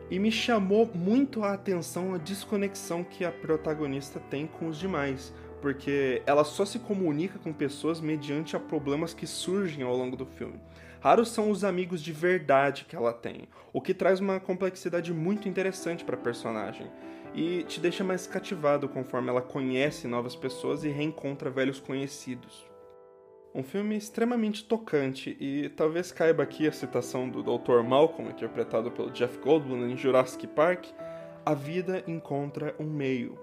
E 0.09 0.19
me 0.19 0.31
chamou 0.31 0.89
muito 0.93 1.43
a 1.43 1.53
atenção 1.53 2.13
a 2.13 2.17
desconexão 2.17 3.03
que 3.03 3.25
a 3.25 3.31
protagonista 3.31 4.19
tem 4.19 4.45
com 4.45 4.67
os 4.67 4.77
demais, 4.77 5.33
porque 5.61 6.21
ela 6.27 6.43
só 6.43 6.63
se 6.63 6.77
comunica 6.77 7.39
com 7.39 7.51
pessoas 7.51 7.99
mediante 7.99 8.55
a 8.55 8.59
problemas 8.59 9.15
que 9.15 9.25
surgem 9.25 9.83
ao 9.83 9.97
longo 9.97 10.15
do 10.15 10.25
filme. 10.25 10.59
Raros 10.99 11.29
são 11.29 11.49
os 11.49 11.63
amigos 11.63 12.01
de 12.01 12.11
verdade 12.11 12.85
que 12.85 12.95
ela 12.95 13.13
tem, 13.13 13.47
o 13.73 13.81
que 13.81 13.93
traz 13.93 14.19
uma 14.19 14.39
complexidade 14.39 15.11
muito 15.11 15.49
interessante 15.49 16.03
para 16.03 16.15
a 16.15 16.21
personagem 16.21 16.87
e 17.33 17.63
te 17.63 17.79
deixa 17.79 18.03
mais 18.03 18.25
cativado 18.25 18.87
conforme 18.87 19.29
ela 19.29 19.41
conhece 19.41 20.07
novas 20.07 20.35
pessoas 20.35 20.83
e 20.83 20.89
reencontra 20.89 21.49
velhos 21.49 21.79
conhecidos. 21.79 22.74
Um 23.55 23.63
filme 23.63 23.95
extremamente 23.95 24.65
tocante 24.65 25.37
e 25.39 25.69
talvez 25.69 26.11
caiba 26.11 26.43
aqui 26.43 26.67
a 26.67 26.73
citação 26.73 27.29
do 27.29 27.41
Dr. 27.41 27.83
Malcolm, 27.87 28.29
interpretado 28.29 28.91
pelo 28.91 29.09
Jeff 29.11 29.37
Goldblum 29.37 29.87
em 29.87 29.95
Jurassic 29.95 30.45
Park, 30.47 30.87
a 31.45 31.53
vida 31.53 32.03
encontra 32.05 32.75
um 32.77 32.83
meio, 32.83 33.39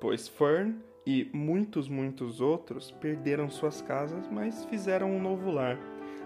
pois 0.00 0.28
Fern 0.28 0.76
e 1.04 1.28
muitos, 1.34 1.88
muitos 1.88 2.40
outros 2.40 2.92
perderam 2.92 3.50
suas 3.50 3.82
casas, 3.82 4.28
mas 4.30 4.64
fizeram 4.66 5.10
um 5.10 5.20
novo 5.20 5.50
lar, 5.50 5.76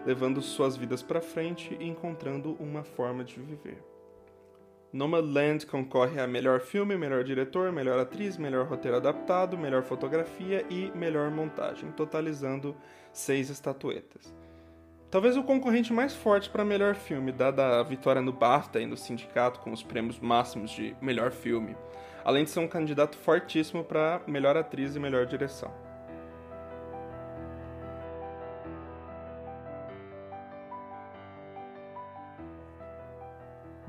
levando 0.04 0.42
suas 0.42 0.76
vidas 0.76 1.02
para 1.02 1.22
frente 1.22 1.74
e 1.80 1.88
encontrando 1.88 2.54
uma 2.60 2.84
forma 2.84 3.24
de 3.24 3.40
viver. 3.40 3.95
Nomadland 4.92 5.66
concorre 5.66 6.20
a 6.20 6.26
melhor 6.26 6.60
filme, 6.60 6.96
melhor 6.96 7.24
diretor, 7.24 7.72
melhor 7.72 7.98
atriz, 7.98 8.36
melhor 8.36 8.66
roteiro 8.66 8.96
adaptado, 8.96 9.58
melhor 9.58 9.82
fotografia 9.82 10.64
e 10.70 10.90
melhor 10.94 11.30
montagem, 11.30 11.90
totalizando 11.92 12.74
seis 13.12 13.50
estatuetas. 13.50 14.34
Talvez 15.10 15.36
o 15.36 15.42
concorrente 15.42 15.92
mais 15.92 16.14
forte 16.14 16.50
para 16.50 16.64
melhor 16.64 16.94
filme, 16.94 17.30
dada 17.32 17.80
a 17.80 17.82
vitória 17.82 18.20
no 18.20 18.32
BAFTA 18.32 18.80
e 18.80 18.86
no 18.86 18.96
sindicato 18.96 19.60
com 19.60 19.72
os 19.72 19.82
prêmios 19.82 20.18
máximos 20.18 20.70
de 20.70 20.96
melhor 21.00 21.30
filme, 21.30 21.76
além 22.24 22.44
de 22.44 22.50
ser 22.50 22.60
um 22.60 22.68
candidato 22.68 23.16
fortíssimo 23.16 23.84
para 23.84 24.20
melhor 24.26 24.56
atriz 24.56 24.96
e 24.96 25.00
melhor 25.00 25.26
direção. 25.26 25.85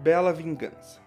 Bela 0.07 0.31
Vingança. 0.31 1.01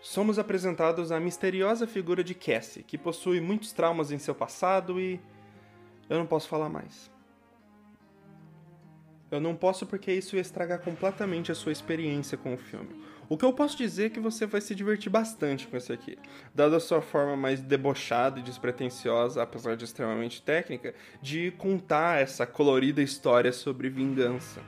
Somos 0.00 0.38
apresentados 0.38 1.10
à 1.10 1.18
misteriosa 1.18 1.88
figura 1.88 2.22
de 2.22 2.36
Cassie, 2.36 2.84
que 2.84 2.96
possui 2.96 3.40
muitos 3.40 3.72
traumas 3.72 4.12
em 4.12 4.18
seu 4.20 4.32
passado 4.32 5.00
e. 5.00 5.20
Eu 6.08 6.18
não 6.18 6.26
posso 6.26 6.48
falar 6.48 6.68
mais. 6.68 7.10
Eu 9.28 9.40
não 9.40 9.56
posso 9.56 9.84
porque 9.84 10.12
isso 10.12 10.36
ia 10.36 10.40
estragar 10.40 10.80
completamente 10.80 11.50
a 11.50 11.56
sua 11.56 11.72
experiência 11.72 12.38
com 12.38 12.54
o 12.54 12.58
filme. 12.58 13.04
O 13.28 13.36
que 13.36 13.44
eu 13.44 13.52
posso 13.52 13.76
dizer 13.76 14.06
é 14.06 14.10
que 14.10 14.20
você 14.20 14.46
vai 14.46 14.60
se 14.60 14.74
divertir 14.74 15.10
bastante 15.10 15.66
com 15.68 15.76
esse 15.76 15.92
aqui, 15.92 16.16
dada 16.54 16.78
a 16.78 16.80
sua 16.80 17.02
forma 17.02 17.36
mais 17.36 17.60
debochada 17.60 18.40
e 18.40 18.42
despretensiosa, 18.42 19.42
apesar 19.42 19.76
de 19.76 19.84
extremamente 19.84 20.40
técnica, 20.40 20.94
de 21.20 21.50
contar 21.58 22.22
essa 22.22 22.46
colorida 22.46 23.02
história 23.02 23.52
sobre 23.52 23.90
vingança. 23.90 24.62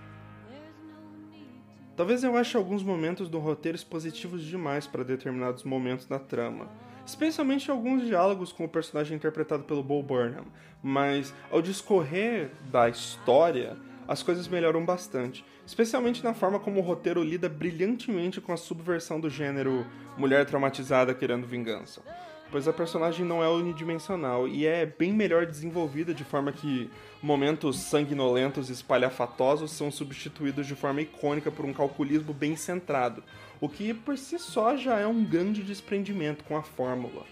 Talvez 1.97 2.23
eu 2.23 2.37
ache 2.37 2.55
alguns 2.55 2.83
momentos 2.83 3.31
do 3.31 3.38
roteiro 3.38 3.76
expositivos 3.76 4.43
demais 4.43 4.87
para 4.87 5.05
determinados 5.05 5.64
momentos 5.64 6.05
da 6.05 6.19
trama, 6.19 6.69
especialmente 7.07 7.71
alguns 7.71 8.07
diálogos 8.07 8.52
com 8.52 8.64
o 8.64 8.69
personagem 8.69 9.17
interpretado 9.17 9.64
pelo 9.64 9.83
Bo 9.83 10.02
Burnham, 10.02 10.45
mas 10.83 11.35
ao 11.50 11.62
discorrer 11.62 12.50
da 12.71 12.90
história, 12.90 13.76
as 14.11 14.25
coisas 14.25 14.49
melhoram 14.49 14.85
bastante, 14.85 15.45
especialmente 15.64 16.25
na 16.25 16.35
forma 16.35 16.59
como 16.59 16.81
o 16.81 16.83
roteiro 16.83 17.23
lida 17.23 17.49
brilhantemente 17.49 18.40
com 18.40 18.52
a 18.52 18.57
subversão 18.57 19.21
do 19.21 19.31
gênero 19.31 19.87
mulher 20.19 20.45
traumatizada 20.45 21.14
querendo 21.14 21.47
vingança. 21.47 22.02
Pois 22.50 22.67
a 22.67 22.73
personagem 22.73 23.25
não 23.25 23.40
é 23.40 23.49
unidimensional 23.49 24.49
e 24.49 24.67
é 24.67 24.85
bem 24.85 25.12
melhor 25.12 25.47
desenvolvida 25.47 26.12
de 26.12 26.25
forma 26.25 26.50
que 26.50 26.90
momentos 27.23 27.79
sanguinolentos 27.79 28.69
e 28.69 28.73
espalhafatosos 28.73 29.71
são 29.71 29.93
substituídos 29.93 30.67
de 30.67 30.75
forma 30.75 31.02
icônica 31.02 31.49
por 31.52 31.64
um 31.64 31.73
calculismo 31.73 32.35
bem 32.35 32.57
centrado, 32.57 33.23
o 33.61 33.69
que 33.69 33.95
por 33.95 34.19
si 34.19 34.40
só 34.40 34.76
já 34.76 34.99
é 34.99 35.07
um 35.07 35.25
grande 35.25 35.62
desprendimento 35.62 36.43
com 36.43 36.57
a 36.57 36.64
fórmula. 36.64 37.25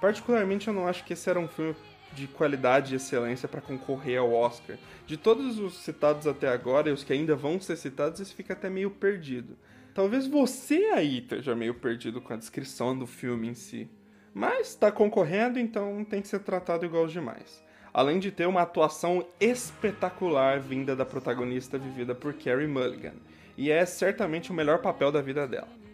Particularmente 0.00 0.66
eu 0.66 0.72
não 0.72 0.88
acho 0.88 1.04
que 1.04 1.12
esse 1.12 1.28
era 1.28 1.38
um 1.38 1.46
filme 1.46 1.76
de 2.16 2.26
qualidade 2.26 2.94
e 2.94 2.96
excelência 2.96 3.46
para 3.46 3.60
concorrer 3.60 4.18
ao 4.18 4.32
Oscar. 4.32 4.78
De 5.06 5.18
todos 5.18 5.58
os 5.58 5.76
citados 5.76 6.26
até 6.26 6.48
agora 6.48 6.88
e 6.88 6.92
os 6.92 7.04
que 7.04 7.12
ainda 7.12 7.36
vão 7.36 7.60
ser 7.60 7.76
citados, 7.76 8.20
esse 8.20 8.34
fica 8.34 8.54
até 8.54 8.70
meio 8.70 8.90
perdido. 8.90 9.56
Talvez 9.92 10.26
você 10.26 10.76
aí 10.94 11.18
esteja 11.18 11.54
meio 11.54 11.74
perdido 11.74 12.20
com 12.20 12.32
a 12.32 12.36
descrição 12.36 12.98
do 12.98 13.06
filme 13.06 13.48
em 13.48 13.54
si. 13.54 13.88
Mas 14.34 14.68
está 14.68 14.90
concorrendo, 14.90 15.58
então 15.58 16.04
tem 16.04 16.22
que 16.22 16.28
ser 16.28 16.40
tratado 16.40 16.84
igual 16.84 17.04
aos 17.04 17.12
demais. 17.12 17.62
Além 17.92 18.18
de 18.18 18.30
ter 18.30 18.46
uma 18.46 18.62
atuação 18.62 19.26
espetacular 19.38 20.58
vinda 20.58 20.96
da 20.96 21.04
protagonista 21.04 21.78
vivida 21.78 22.14
por 22.14 22.34
Carrie 22.34 22.66
Mulligan. 22.66 23.14
E 23.56 23.70
é 23.70 23.84
certamente 23.86 24.50
o 24.50 24.54
melhor 24.54 24.80
papel 24.80 25.12
da 25.12 25.22
vida 25.22 25.46
dela. 25.46 25.85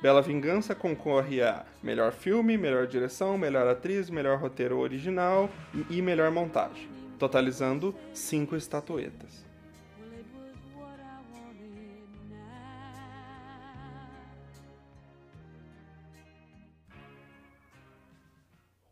Bela 0.00 0.20
Vingança 0.20 0.74
concorre 0.74 1.40
a 1.40 1.64
melhor 1.82 2.12
filme, 2.12 2.58
melhor 2.58 2.86
direção, 2.86 3.38
melhor 3.38 3.66
atriz, 3.66 4.10
melhor 4.10 4.38
roteiro 4.38 4.78
original 4.78 5.50
e 5.88 6.02
melhor 6.02 6.30
montagem, 6.30 6.88
totalizando 7.18 7.94
cinco 8.12 8.54
estatuetas. 8.54 9.44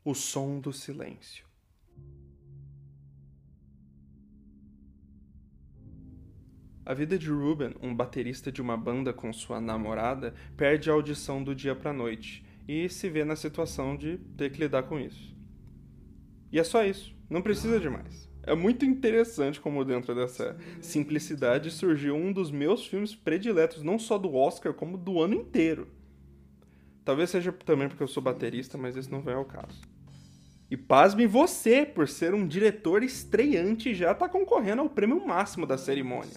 O 0.02 0.14
som 0.14 0.58
do 0.58 0.72
silêncio. 0.72 1.43
A 6.86 6.92
vida 6.92 7.18
de 7.18 7.30
Ruben, 7.30 7.74
um 7.80 7.94
baterista 7.94 8.52
de 8.52 8.60
uma 8.60 8.76
banda 8.76 9.12
com 9.12 9.32
sua 9.32 9.58
namorada, 9.58 10.34
perde 10.54 10.90
a 10.90 10.92
audição 10.92 11.42
do 11.42 11.54
dia 11.54 11.74
para 11.74 11.94
noite 11.94 12.44
e 12.68 12.88
se 12.90 13.08
vê 13.08 13.24
na 13.24 13.36
situação 13.36 13.96
de 13.96 14.18
ter 14.36 14.50
que 14.50 14.60
lidar 14.60 14.82
com 14.82 14.98
isso. 14.98 15.34
E 16.52 16.58
é 16.58 16.64
só 16.64 16.84
isso, 16.84 17.14
não 17.28 17.40
precisa 17.40 17.80
de 17.80 17.88
mais. 17.88 18.28
É 18.42 18.54
muito 18.54 18.84
interessante 18.84 19.58
como 19.58 19.84
dentro 19.84 20.14
dessa 20.14 20.56
simplicidade 20.80 21.70
surgiu 21.70 22.14
um 22.14 22.30
dos 22.30 22.50
meus 22.50 22.86
filmes 22.86 23.14
prediletos, 23.14 23.82
não 23.82 23.98
só 23.98 24.18
do 24.18 24.34
Oscar, 24.34 24.74
como 24.74 24.98
do 24.98 25.22
ano 25.22 25.34
inteiro. 25.34 25.88
Talvez 27.02 27.30
seja 27.30 27.50
também 27.50 27.88
porque 27.88 28.02
eu 28.02 28.08
sou 28.08 28.22
baterista, 28.22 28.76
mas 28.76 28.94
esse 28.94 29.10
não 29.10 29.22
vem 29.22 29.34
ao 29.34 29.46
caso. 29.46 29.80
E 30.70 30.76
pasme 30.76 31.26
você, 31.26 31.84
por 31.84 32.08
ser 32.08 32.32
um 32.34 32.46
diretor 32.46 33.02
estreante, 33.02 33.94
já 33.94 34.12
está 34.12 34.28
concorrendo 34.28 34.82
ao 34.82 34.88
prêmio 34.88 35.24
máximo 35.24 35.66
da 35.66 35.76
cerimônia. 35.76 36.32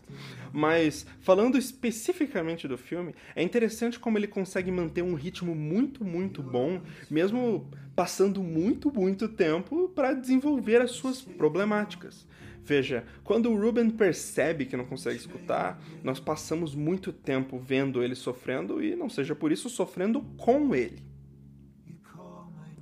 Mas, 0.51 1.05
falando 1.21 1.57
especificamente 1.57 2.67
do 2.67 2.77
filme, 2.77 3.15
é 3.35 3.41
interessante 3.41 3.99
como 3.99 4.17
ele 4.17 4.27
consegue 4.27 4.71
manter 4.71 5.01
um 5.01 5.13
ritmo 5.13 5.55
muito, 5.55 6.03
muito 6.03 6.43
bom, 6.43 6.81
mesmo 7.09 7.69
passando 7.95 8.43
muito, 8.43 8.93
muito 8.93 9.29
tempo 9.29 9.89
para 9.89 10.13
desenvolver 10.13 10.81
as 10.81 10.91
suas 10.91 11.21
problemáticas. 11.21 12.27
Veja, 12.63 13.05
quando 13.23 13.49
o 13.49 13.57
Ruben 13.57 13.89
percebe 13.89 14.65
que 14.65 14.75
não 14.75 14.85
consegue 14.85 15.17
escutar, 15.17 15.81
nós 16.03 16.19
passamos 16.19 16.75
muito 16.75 17.13
tempo 17.13 17.57
vendo 17.57 18.03
ele 18.03 18.13
sofrendo 18.13 18.83
e, 18.83 18.93
não 18.93 19.09
seja 19.09 19.33
por 19.33 19.53
isso, 19.53 19.69
sofrendo 19.69 20.21
com 20.37 20.75
ele. 20.75 21.01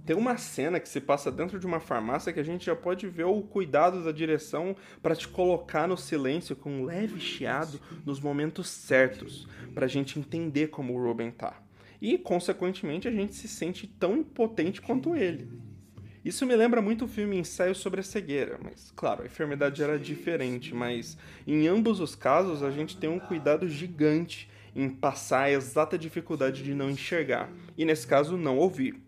Tem 0.06 0.16
uma 0.16 0.38
cena 0.38 0.80
que 0.80 0.88
se 0.88 1.02
passa 1.02 1.32
dentro 1.32 1.60
de 1.60 1.66
uma 1.66 1.80
farmácia 1.80 2.32
que 2.32 2.40
a 2.40 2.44
gente 2.44 2.68
já 2.68 2.76
pode 2.76 3.08
ver 3.08 3.24
o 3.24 3.42
cuidado 3.42 4.04
da 4.04 4.12
direção 4.12 4.76
para 5.02 5.16
te 5.16 5.28
colocar 5.28 5.88
no 5.88 5.98
silêncio 5.98 6.56
com 6.56 6.70
um 6.70 6.86
leve 6.86 7.20
chiado 7.20 7.80
nos 8.06 8.20
momentos 8.20 8.70
certos, 8.70 9.48
para 9.74 9.86
a 9.86 9.90
gente 9.90 10.20
entender 10.20 10.68
como 10.68 10.94
o 10.94 11.04
Ruben 11.04 11.32
tá. 11.32 11.60
E, 12.00 12.20
consequentemente, 12.20 13.08
a 13.08 13.12
gente 13.12 13.34
se 13.34 13.48
sente 13.48 13.88
tão 13.88 14.18
impotente 14.18 14.80
quanto 14.80 15.16
ele. 15.16 15.50
Isso 16.24 16.46
me 16.46 16.56
lembra 16.56 16.82
muito 16.82 17.06
o 17.06 17.08
filme 17.08 17.38
Ensaio 17.38 17.74
sobre 17.74 18.00
a 18.00 18.04
Cegueira, 18.04 18.60
mas, 18.64 18.92
claro, 18.96 19.24
a 19.24 19.26
enfermidade 19.26 19.82
era 19.82 19.98
diferente, 19.98 20.74
mas 20.74 21.18
em 21.46 21.68
ambos 21.68 22.00
os 22.00 22.16
casos 22.16 22.64
a 22.64 22.72
gente 22.72 22.98
tem 22.98 23.10
um 23.10 23.20
cuidado 23.20 23.68
gigante 23.68 24.50
em 24.76 24.90
passar 24.90 25.44
a 25.44 25.52
exata 25.52 25.98
dificuldade 25.98 26.64
de 26.64 26.74
não 26.74 26.90
enxergar, 26.90 27.50
e 27.78 27.86
nesse 27.86 28.06
caso, 28.06 28.38
não 28.38 28.58
ouvir. 28.58 29.05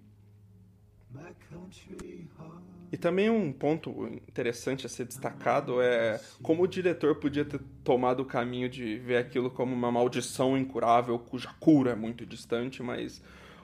E 2.92 2.96
também 2.96 3.30
um 3.30 3.52
ponto 3.52 4.08
interessante 4.28 4.86
a 4.86 4.90
ser 4.90 5.06
destacado 5.06 5.82
é 5.82 6.22
como 6.42 6.64
o 6.64 6.68
diretor 6.68 7.16
podia 7.16 7.44
ter 7.44 7.60
tomado 7.84 8.22
o 8.22 8.26
caminho 8.26 8.70
de 8.70 8.98
ver 8.98 9.18
aquilo 9.18 9.52
como 9.52 9.76
uma 9.76 9.92
maldição 9.92 10.58
incurável 10.58 11.20
cuja 11.20 11.50
cura 11.60 11.92
é 11.92 11.96
muito 11.96 12.26
distante, 12.26 12.82
mas 12.82 13.22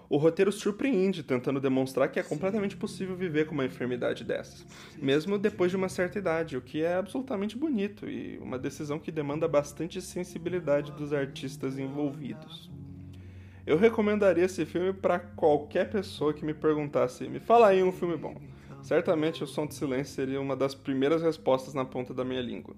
o 0.10 0.18
roteiro 0.18 0.52
surpreende 0.52 1.24
tentando 1.24 1.60
demonstrar 1.60 2.12
que 2.12 2.20
é 2.20 2.24
completamente 2.24 2.76
possível 2.76 3.16
viver 3.16 3.48
com 3.48 3.54
uma 3.54 3.66
enfermidade 3.66 4.26
dessas, 4.26 4.66
mesmo 4.98 5.40
depois 5.40 5.72
de 5.72 5.78
uma 5.78 5.90
certa 5.90 6.20
idade, 6.20 6.58
o 6.58 6.62
que 6.62 6.84
é 6.84 6.96
absolutamente 6.96 7.58
bonito 7.58 8.10
e 8.10 8.38
uma 8.40 8.60
decisão 8.60 9.00
que 9.00 9.12
demanda 9.12 9.48
bastante 9.48 10.02
sensibilidade 10.02 10.92
dos 10.92 11.14
artistas 11.14 11.80
envolvidos. 11.80 12.70
Eu 13.66 13.78
recomendaria 13.78 14.44
esse 14.44 14.66
filme 14.66 14.92
para 14.92 15.20
qualquer 15.20 15.90
pessoa 15.90 16.34
que 16.34 16.44
me 16.44 16.54
perguntasse: 16.54 17.28
me 17.28 17.40
fala 17.40 17.68
aí 17.68 17.82
um 17.82 17.92
filme 17.92 18.18
bom. 18.18 18.36
Certamente 18.82 19.44
o 19.44 19.48
Som 19.48 19.66
de 19.66 19.74
Silêncio 19.74 20.14
seria 20.14 20.42
uma 20.42 20.56
das 20.56 20.76
primeiras 20.76 21.22
respostas 21.22 21.74
na 21.74 21.86
ponta 21.86 22.14
da 22.14 22.26
minha 22.26 22.42
língua. 22.42 22.76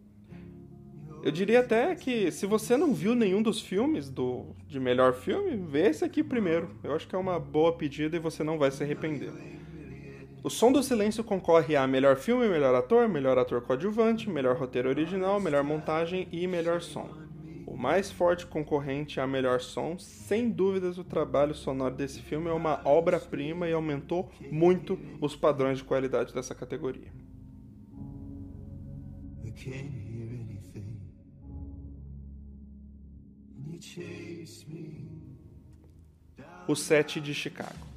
Eu 1.24 1.32
diria 1.32 1.62
até 1.62 1.96
que 1.96 2.30
se 2.32 2.46
você 2.46 2.78
não 2.78 2.94
viu 2.94 3.16
nenhum 3.16 3.42
dos 3.42 3.60
filmes 3.60 4.12
do 4.12 4.46
de 4.68 4.80
melhor 4.80 5.16
filme, 5.16 5.58
vê 5.58 5.88
esse 5.88 6.06
aqui 6.06 6.24
primeiro. 6.24 6.70
Eu 6.84 6.94
acho 6.94 7.08
que 7.08 7.16
é 7.16 7.18
uma 7.18 7.40
boa 7.40 7.74
pedida 7.74 8.16
e 8.16 8.20
você 8.20 8.44
não 8.44 8.60
vai 8.60 8.70
se 8.70 8.84
arrepender. 8.84 9.32
O 10.44 10.50
Som 10.52 10.72
do 10.72 10.84
Silêncio 10.84 11.24
concorre 11.24 11.76
a 11.76 11.88
melhor 11.88 12.18
filme, 12.18 12.48
melhor 12.48 12.76
ator, 12.76 13.10
melhor 13.10 13.40
ator 13.40 13.62
coadjuvante, 13.62 14.30
melhor 14.30 14.56
roteiro 14.56 14.88
original, 14.88 15.40
melhor 15.40 15.64
montagem 15.64 16.28
e 16.32 16.46
melhor 16.46 16.80
som. 16.80 17.25
O 17.76 17.78
mais 17.78 18.10
forte 18.10 18.46
concorrente 18.46 19.20
a 19.20 19.28
melhor 19.28 19.60
som, 19.60 20.00
sem 20.00 20.50
dúvidas, 20.50 20.98
o 20.98 21.04
trabalho 21.04 21.54
sonoro 21.54 21.94
desse 21.94 22.22
filme 22.22 22.48
é 22.48 22.54
uma 22.54 22.80
obra-prima 22.86 23.68
e 23.68 23.74
aumentou 23.74 24.32
muito 24.50 24.98
os 25.20 25.36
padrões 25.36 25.80
de 25.80 25.84
qualidade 25.84 26.34
dessa 26.34 26.56
categoria. 26.56 27.12
O 36.70 36.76
Sete 36.78 37.20
de 37.20 37.34
Chicago. 37.34 37.95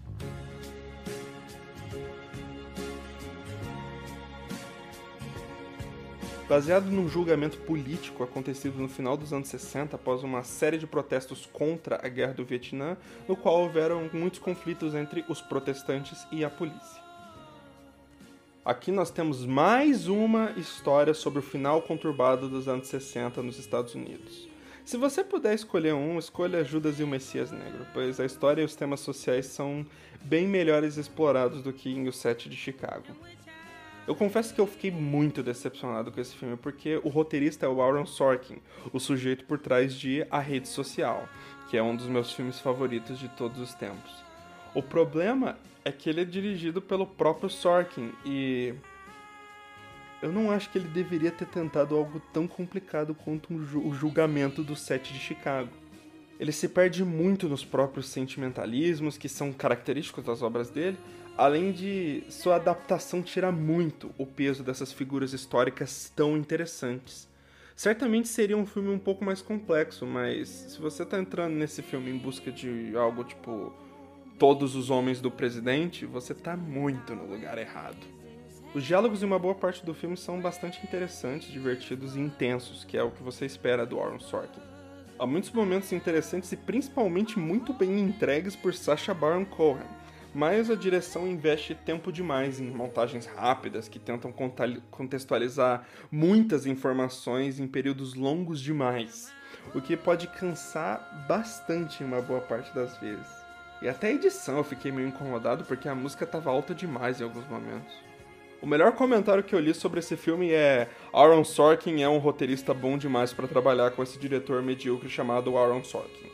Baseado 6.49 6.87
num 6.87 7.07
julgamento 7.07 7.59
político 7.59 8.25
acontecido 8.25 8.79
no 8.79 8.89
final 8.89 9.19
dos 9.19 9.35
anos 9.35 9.49
60 9.49 9.97
após 9.97 10.23
uma 10.23 10.43
série 10.43 10.79
de 10.79 10.87
protestos 10.87 11.45
contra 11.45 12.01
a 12.03 12.09
guerra 12.09 12.33
do 12.33 12.45
Vietnã, 12.45 12.97
no 13.29 13.37
qual 13.37 13.61
houveram 13.61 14.09
muitos 14.15 14.39
conflitos 14.41 14.95
entre 14.95 15.25
os 15.29 15.43
protestantes 15.43 16.27
e 16.33 16.43
a 16.43 16.49
polícia. 16.49 17.03
Aqui 18.65 18.91
nós 18.91 19.11
temos 19.11 19.45
mais 19.45 20.09
uma 20.09 20.53
história 20.57 21.13
sobre 21.13 21.41
o 21.41 21.43
final 21.43 21.83
conturbado 21.83 22.49
dos 22.49 22.67
anos 22.67 22.89
60 22.89 23.43
nos 23.43 23.59
Estados 23.59 23.95
Unidos. 23.95 24.49
Se 24.87 24.97
você 24.97 25.23
puder 25.23 25.55
escolher 25.55 25.93
um, 25.93 26.19
escolha 26.19 26.65
Judas 26.65 26.99
e 26.99 27.03
o 27.03 27.07
Messias 27.07 27.51
Negro, 27.51 27.87
pois 27.93 28.19
a 28.19 28.25
história 28.25 28.63
e 28.63 28.65
os 28.65 28.75
temas 28.75 29.01
sociais 29.01 29.47
são 29.47 29.85
bem 30.23 30.47
melhores 30.47 30.97
explorados 30.97 31.63
do 31.63 31.75
que 31.75 31.91
em 31.91 32.09
O 32.09 32.13
Sete 32.13 32.49
de 32.49 32.57
Chicago. 32.57 33.07
Eu 34.09 34.15
confesso 34.15 34.55
que 34.55 34.61
eu 34.61 34.67
fiquei 34.67 34.91
muito 34.91 35.43
decepcionado 35.43 36.11
com 36.11 36.19
esse 36.19 36.35
filme, 36.35 36.57
porque 36.57 36.99
o 37.05 37.11
roteirista 37.11 37.67
é 37.67 37.69
o 37.69 37.83
Aaron 37.83 38.07
Sorkin, 38.07 38.57
o 38.91 38.99
sujeito 38.99 39.45
por 39.45 39.59
trás 39.59 39.93
de 39.93 40.27
A 40.31 40.39
Rede 40.39 40.67
Social, 40.67 41.29
que 41.69 41.77
é 41.77 41.83
um 41.83 41.95
dos 41.95 42.07
meus 42.07 42.33
filmes 42.33 42.59
favoritos 42.59 43.19
de 43.19 43.29
todos 43.29 43.61
os 43.61 43.75
tempos. 43.75 44.11
O 44.75 44.83
problema 44.83 45.59
é 45.85 45.93
que 45.93 46.09
ele 46.09 46.23
é 46.23 46.25
dirigido 46.25 46.81
pelo 46.81 47.07
próprio 47.07 47.51
Sorkin 47.51 48.11
e 48.25 48.75
eu 50.23 50.33
não 50.33 50.51
acho 50.51 50.71
que 50.71 50.79
ele 50.79 50.89
deveria 50.89 51.31
ter 51.31 51.47
tentado 51.47 51.95
algo 51.95 52.19
tão 52.33 52.49
complicado 52.49 53.15
quanto 53.15 53.53
o 53.53 53.93
julgamento 53.93 54.63
do 54.63 54.75
set 54.75 55.13
de 55.13 55.19
Chicago. 55.19 55.69
Ele 56.41 56.51
se 56.51 56.67
perde 56.67 57.05
muito 57.05 57.47
nos 57.47 57.63
próprios 57.63 58.09
sentimentalismos 58.09 59.19
que 59.19 59.29
são 59.29 59.53
característicos 59.53 60.25
das 60.25 60.41
obras 60.41 60.71
dele, 60.71 60.97
além 61.39 61.71
de 61.71 62.25
sua 62.29 62.57
adaptação 62.57 63.23
tirar 63.23 63.53
muito 63.53 64.11
o 64.19 64.27
peso 64.27 64.65
dessas 64.65 64.93
figuras 64.93 65.33
históricas 65.33 66.13
tão 66.15 66.37
interessantes. 66.37 67.29
Certamente 67.77 68.27
seria 68.27 68.57
um 68.57 68.67
filme 68.67 68.89
um 68.89 68.99
pouco 68.99 69.25
mais 69.25 69.41
complexo, 69.41 70.05
mas 70.05 70.49
se 70.49 70.81
você 70.81 71.05
está 71.05 71.17
entrando 71.17 71.55
nesse 71.55 71.81
filme 71.81 72.11
em 72.11 72.19
busca 72.19 72.51
de 72.51 72.93
algo 72.97 73.23
tipo 73.23 73.73
Todos 74.37 74.75
os 74.75 74.91
Homens 74.91 75.21
do 75.21 75.31
Presidente, 75.31 76.05
você 76.05 76.33
está 76.33 76.57
muito 76.57 77.15
no 77.15 77.25
lugar 77.25 77.57
errado. 77.57 78.05
Os 78.75 78.83
diálogos 78.83 79.23
em 79.23 79.27
uma 79.27 79.39
boa 79.39 79.55
parte 79.55 79.87
do 79.87 79.95
filme 79.95 80.17
são 80.17 80.41
bastante 80.41 80.83
interessantes, 80.83 81.53
divertidos 81.53 82.17
e 82.17 82.21
intensos, 82.21 82.85
que 82.85 82.99
é 82.99 83.03
o 83.03 83.13
que 83.13 83.23
você 83.23 83.47
espera 83.47 83.87
do 83.87 84.01
Aaron 84.01 84.19
Sorkin. 84.19 84.61
Há 85.17 85.27
muitos 85.27 85.53
momentos 85.53 85.93
interessantes 85.93 86.51
e 86.51 86.57
principalmente 86.57 87.39
muito 87.39 87.73
bem 87.73 88.01
entregues 88.01 88.57
por 88.57 88.75
Sacha 88.75 89.15
Baron 89.15 89.45
Cohen, 89.45 89.87
mas 90.35 90.71
a 90.71 90.75
direção 90.75 91.27
investe 91.27 91.75
tempo 91.75 92.13
demais 92.13 92.61
em 92.61 92.71
montagens 92.71 93.27
rápidas 93.27 93.89
que 93.89 93.99
tentam 93.99 94.33
contextualizar 94.91 95.87
muitas 96.11 96.67
informações 96.67 97.59
em 97.59 97.67
períodos 97.67 98.15
longos 98.15 98.61
demais, 98.61 99.33
o 99.75 99.81
que 99.81 99.97
pode 99.97 100.27
cansar 100.29 101.27
bastante 101.27 102.05
uma 102.05 102.21
boa 102.21 102.41
parte 102.41 102.75
das 102.75 102.97
vezes. 102.99 103.27
E 103.81 103.89
até 103.89 104.09
a 104.09 104.13
edição 104.13 104.59
eu 104.59 104.65
fiquei 104.65 104.91
meio 104.91 105.09
incomodado 105.09 105.65
porque 105.65 105.89
a 105.89 105.95
música 105.95 106.25
estava 106.25 106.51
alta 106.51 106.75
demais 106.75 107.21
em 107.21 107.25
alguns 107.25 107.47
momentos. 107.49 107.95
O 108.61 108.67
melhor 108.67 108.93
comentário 108.93 109.45
que 109.45 109.55
eu 109.55 109.61
li 109.61 109.73
sobre 109.73 110.01
esse 110.01 110.17
filme 110.17 110.51
é 110.51 110.89
Aaron 111.13 111.45
Sorkin 111.45 112.03
é 112.03 112.09
um 112.09 112.19
roteirista 112.19 112.75
bom 112.75 112.99
demais 112.99 113.33
para 113.33 113.47
trabalhar 113.47 113.93
com 113.93 114.03
esse 114.03 114.19
diretor 114.19 114.63
medíocre 114.63 115.09
chamado 115.09 115.57
Aaron 115.57 115.85
Sorkin. 115.85 116.29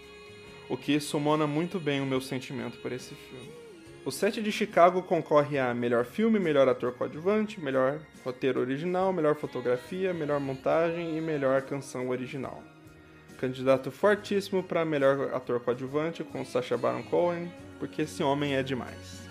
O 0.66 0.76
que 0.76 0.98
sumona 0.98 1.46
muito 1.46 1.78
bem 1.78 2.00
o 2.00 2.06
meu 2.06 2.22
sentimento 2.22 2.78
por 2.78 2.92
esse 2.92 3.14
filme. 3.14 3.63
O 4.06 4.10
Sete 4.10 4.42
de 4.42 4.52
Chicago 4.52 5.02
concorre 5.02 5.58
a 5.58 5.72
melhor 5.72 6.04
filme, 6.04 6.38
melhor 6.38 6.68
ator 6.68 6.92
coadjuvante, 6.92 7.58
melhor 7.58 7.98
roteiro 8.22 8.60
original, 8.60 9.14
melhor 9.14 9.34
fotografia, 9.34 10.12
melhor 10.12 10.38
montagem 10.38 11.16
e 11.16 11.22
melhor 11.22 11.62
canção 11.62 12.10
original. 12.10 12.62
Candidato 13.40 13.90
fortíssimo 13.90 14.62
para 14.62 14.84
melhor 14.84 15.32
ator 15.32 15.58
coadjuvante 15.58 16.22
com 16.22 16.44
Sacha 16.44 16.76
Baron 16.76 17.02
Cohen, 17.04 17.50
porque 17.78 18.02
esse 18.02 18.22
homem 18.22 18.54
é 18.54 18.62
demais. 18.62 19.24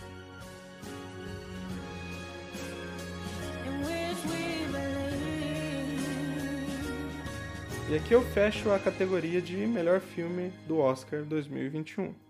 E 7.91 7.95
aqui 7.95 8.11
eu 8.11 8.23
fecho 8.23 8.71
a 8.71 8.79
categoria 8.79 9.39
de 9.39 9.55
melhor 9.67 9.99
filme 9.99 10.51
do 10.67 10.79
Oscar 10.79 11.21
2021. 11.21 12.22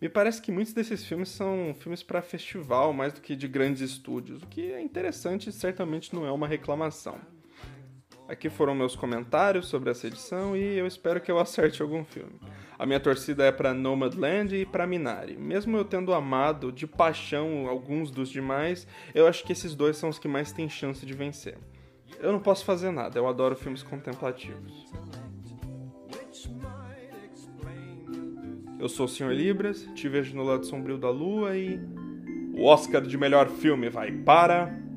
Me 0.00 0.08
parece 0.08 0.40
que 0.40 0.52
muitos 0.52 0.72
desses 0.72 1.04
filmes 1.04 1.28
são 1.28 1.74
filmes 1.78 2.04
para 2.04 2.22
festival 2.22 2.92
mais 2.92 3.12
do 3.12 3.20
que 3.20 3.34
de 3.34 3.48
grandes 3.48 3.82
estúdios, 3.82 4.42
o 4.42 4.46
que 4.46 4.72
é 4.72 4.80
interessante 4.80 5.50
e 5.50 5.52
certamente 5.52 6.14
não 6.14 6.24
é 6.24 6.30
uma 6.30 6.46
reclamação. 6.46 7.18
Aqui 8.28 8.48
foram 8.48 8.74
meus 8.74 8.94
comentários 8.94 9.66
sobre 9.66 9.90
essa 9.90 10.06
edição 10.06 10.56
e 10.56 10.76
eu 10.76 10.86
espero 10.86 11.20
que 11.20 11.32
eu 11.32 11.38
acerte 11.38 11.82
algum 11.82 12.04
filme. 12.04 12.38
A 12.78 12.86
minha 12.86 13.00
torcida 13.00 13.44
é 13.44 13.50
para 13.50 13.74
Nomadland 13.74 14.54
e 14.54 14.64
para 14.64 14.86
Minari. 14.86 15.36
Mesmo 15.36 15.76
eu 15.76 15.84
tendo 15.84 16.14
amado 16.14 16.70
de 16.70 16.86
paixão 16.86 17.66
alguns 17.66 18.10
dos 18.10 18.28
demais, 18.28 18.86
eu 19.14 19.26
acho 19.26 19.42
que 19.42 19.52
esses 19.52 19.74
dois 19.74 19.96
são 19.96 20.10
os 20.10 20.18
que 20.18 20.28
mais 20.28 20.52
têm 20.52 20.68
chance 20.68 21.04
de 21.04 21.12
vencer. 21.12 21.58
Eu 22.20 22.30
não 22.30 22.38
posso 22.38 22.64
fazer 22.64 22.92
nada, 22.92 23.18
eu 23.18 23.26
adoro 23.26 23.56
filmes 23.56 23.82
contemplativos. 23.82 24.86
Eu 28.78 28.88
sou 28.88 29.06
o 29.06 29.08
Sr. 29.08 29.32
Libras, 29.32 29.88
te 29.94 30.08
vejo 30.08 30.36
no 30.36 30.44
lado 30.44 30.64
sombrio 30.64 30.96
da 30.96 31.10
lua 31.10 31.56
e. 31.56 31.80
O 32.54 32.64
Oscar 32.64 33.02
de 33.02 33.18
melhor 33.18 33.48
filme 33.48 33.88
vai 33.88 34.10
para. 34.10 34.87